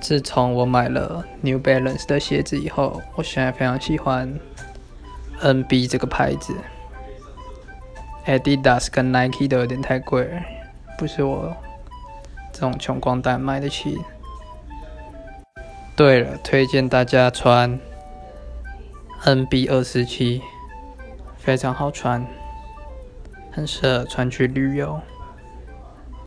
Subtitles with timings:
[0.00, 4.38] 自从我买了 new balance 的鞋子以后我现在非常喜欢
[5.42, 6.54] nb 这个牌子。
[8.26, 10.42] Adidas 跟 nike 都有点太贵了
[10.98, 11.56] 不是我
[12.52, 13.98] 这种穷光蛋买得起。
[15.94, 17.78] 对了推荐大家穿
[19.24, 20.42] nb 二十七
[21.38, 22.26] 非常好穿
[23.52, 25.00] 很适合穿去旅游。